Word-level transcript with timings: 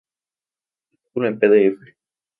Artículo 0.95 1.27
en 1.27 1.37
pdf 1.37 1.79